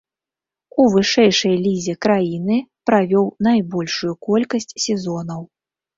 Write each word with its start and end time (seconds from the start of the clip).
У 0.83 0.85
вышэйшай 0.93 1.53
лізе 1.65 1.95
краіны 2.07 2.57
правёў 2.93 3.27
найбольшую 3.49 4.13
колькасць 4.31 4.73
сезонаў. 4.87 5.41